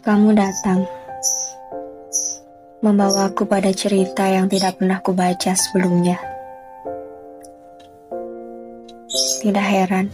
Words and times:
Kamu 0.00 0.32
datang, 0.32 0.82
membawaku 2.80 3.44
pada 3.44 3.68
cerita 3.70 4.24
yang 4.24 4.48
tidak 4.48 4.80
pernah 4.80 4.98
kubaca 5.04 5.52
sebelumnya. 5.52 6.16
Tidak 9.44 9.66
heran 9.66 10.10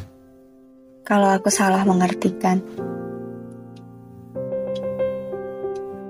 kalau 1.06 1.32
aku 1.38 1.48
salah 1.48 1.86
mengartikan. 1.86 2.58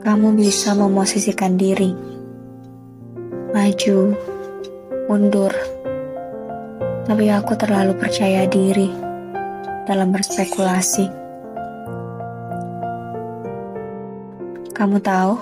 Kamu 0.01 0.33
bisa 0.35 0.73
memosisikan 0.73 1.61
diri, 1.61 1.93
maju, 3.53 3.99
mundur, 5.07 5.53
tapi 7.05 7.29
aku 7.31 7.53
terlalu 7.61 7.93
percaya 7.95 8.49
diri 8.49 8.89
dalam 9.85 10.11
berspekulasi. 10.11 11.26
Kamu 14.77 15.01
tahu, 15.01 15.41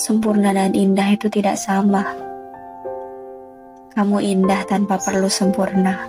sempurna 0.00 0.56
dan 0.56 0.72
indah 0.72 1.12
itu 1.12 1.28
tidak 1.28 1.60
sama. 1.60 2.08
Kamu 3.92 4.24
indah 4.24 4.64
tanpa 4.64 4.96
perlu 4.96 5.28
sempurna. 5.28 6.08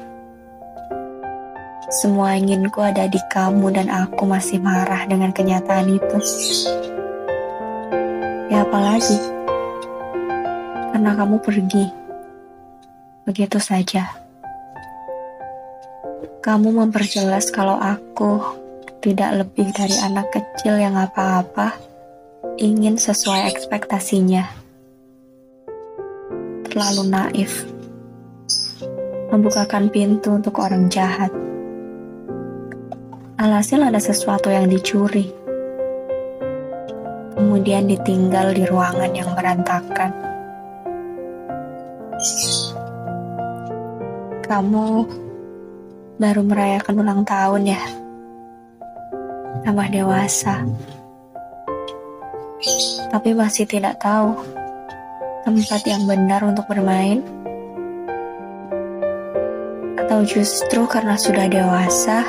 Semua 1.91 2.40
inginku 2.40 2.80
ada 2.80 3.04
di 3.04 3.20
kamu 3.27 3.76
dan 3.76 3.91
aku 3.91 4.23
masih 4.23 4.63
marah 4.63 5.04
dengan 5.12 5.35
kenyataan 5.35 5.91
itu. 5.91 6.17
Ya 8.48 8.63
apalagi, 8.63 9.20
karena 10.95 11.12
kamu 11.20 11.35
pergi. 11.43 11.84
Begitu 13.27 13.59
saja. 13.59 14.07
Kamu 16.40 16.79
memperjelas 16.79 17.51
kalau 17.51 17.76
aku 17.76 18.40
tidak 19.04 19.43
lebih 19.43 19.68
dari 19.76 19.99
anak 19.99 20.32
kecil 20.32 20.79
yang 20.79 20.95
apa-apa 20.95 21.88
ingin 22.60 22.99
sesuai 22.99 23.48
ekspektasinya. 23.55 24.43
Terlalu 26.68 27.04
naif. 27.07 27.63
Membukakan 29.32 29.88
pintu 29.88 30.35
untuk 30.35 30.60
orang 30.60 30.91
jahat. 30.91 31.32
Alhasil 33.40 33.79
ada 33.79 34.04
sesuatu 34.04 34.51
yang 34.51 34.68
dicuri. 34.68 35.32
Kemudian 37.40 37.88
ditinggal 37.88 38.51
di 38.51 38.68
ruangan 38.68 39.12
yang 39.16 39.32
berantakan. 39.32 40.12
Kamu 44.44 44.88
baru 46.20 46.41
merayakan 46.44 46.96
ulang 46.99 47.21
tahun 47.23 47.71
ya. 47.71 47.82
Tambah 49.63 49.88
dewasa. 49.88 50.68
Tapi 53.07 53.32
masih 53.32 53.63
tidak 53.63 54.04
tahu 54.04 54.35
tempat 55.48 55.82
yang 55.88 56.04
benar 56.04 56.43
untuk 56.43 56.68
bermain. 56.68 57.24
Atau 59.96 60.27
justru 60.27 60.84
karena 60.84 61.16
sudah 61.16 61.48
dewasa, 61.48 62.20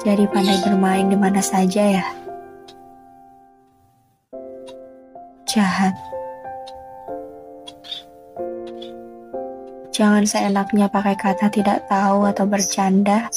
jadi 0.00 0.24
pandai 0.32 0.58
bermain 0.64 1.12
di 1.12 1.18
mana 1.20 1.44
saja 1.44 2.00
ya. 2.00 2.06
Jahat. 5.44 5.92
Jangan 9.94 10.26
seenaknya 10.26 10.90
pakai 10.90 11.14
kata 11.14 11.52
tidak 11.52 11.86
tahu 11.86 12.26
atau 12.26 12.48
bercanda 12.48 13.30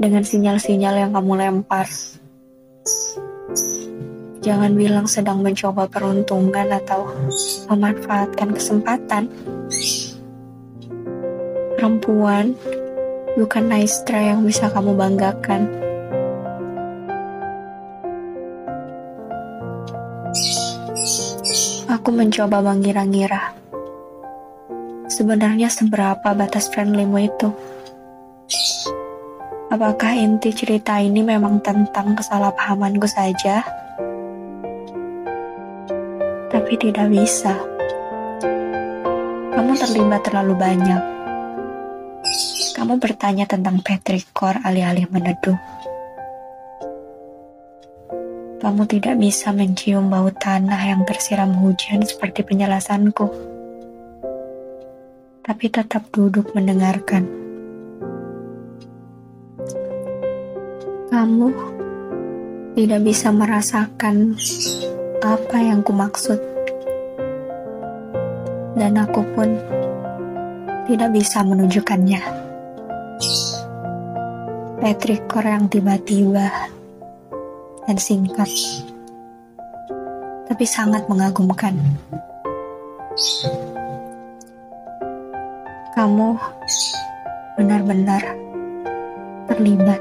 dengan 0.00 0.24
sinyal-sinyal 0.24 0.94
yang 0.96 1.10
kamu 1.12 1.34
lempar. 1.36 1.84
Jangan 4.48 4.72
bilang 4.72 5.04
sedang 5.04 5.44
mencoba 5.44 5.84
peruntungan 5.92 6.72
atau 6.72 7.04
memanfaatkan 7.68 8.56
kesempatan. 8.56 9.28
Perempuan 11.76 12.56
bukan 13.36 13.64
naistra 13.68 14.32
yang 14.32 14.48
bisa 14.48 14.72
kamu 14.72 14.96
banggakan. 14.96 15.68
Aku 21.92 22.08
mencoba 22.08 22.64
mengira-ngira 22.64 23.52
sebenarnya 25.12 25.68
seberapa 25.68 26.32
batas 26.32 26.72
friendlymu 26.72 27.20
itu? 27.20 27.52
Apakah 29.68 30.16
inti 30.16 30.56
cerita 30.56 30.96
ini 30.96 31.20
memang 31.20 31.60
tentang 31.60 32.16
kesalahpahamanku 32.16 33.04
saja? 33.04 33.60
Tapi 36.68 36.84
tidak 36.84 37.08
bisa. 37.08 37.56
Kamu 39.56 39.72
terlibat 39.72 40.20
terlalu 40.20 40.52
banyak. 40.52 41.00
Kamu 42.76 43.00
bertanya 43.00 43.48
tentang 43.48 43.80
Petrikor 43.80 44.60
alih-alih 44.60 45.08
meneduh. 45.08 45.56
Kamu 48.60 48.84
tidak 48.84 49.16
bisa 49.16 49.48
mencium 49.56 50.12
bau 50.12 50.28
tanah 50.28 50.92
yang 50.92 51.08
tersiram 51.08 51.56
hujan 51.56 52.04
seperti 52.04 52.44
penjelasanku 52.44 53.56
tapi 55.40 55.72
tetap 55.72 56.04
duduk 56.12 56.52
mendengarkan. 56.52 57.24
Kamu 61.08 61.48
tidak 62.76 63.00
bisa 63.00 63.32
merasakan 63.32 64.36
apa 65.24 65.58
yang 65.58 65.80
kumaksud, 65.80 66.57
dan 68.78 68.94
aku 68.94 69.26
pun 69.34 69.58
tidak 70.86 71.10
bisa 71.10 71.42
menunjukkannya. 71.42 72.22
Petrikor 74.78 75.42
yang 75.42 75.66
tiba-tiba 75.66 76.46
dan 77.82 77.98
singkat, 77.98 78.46
tapi 80.46 80.62
sangat 80.62 81.02
mengagumkan 81.10 81.74
kamu 85.98 86.38
benar-benar 87.58 88.22
terlibat. 89.50 89.98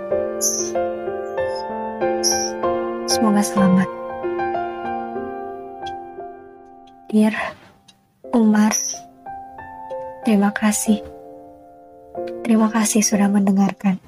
Semoga 3.10 3.42
selamat. 3.42 3.90
Dear 7.10 7.34
Umar, 8.36 8.76
terima 10.28 10.52
kasih. 10.52 11.00
Terima 12.44 12.68
kasih 12.68 13.00
sudah 13.00 13.32
mendengarkan. 13.32 14.04